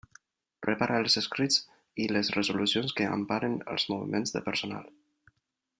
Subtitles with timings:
[0.67, 1.59] Prepara els escrits
[2.05, 4.89] i les resolucions que emparen els moviments de personal.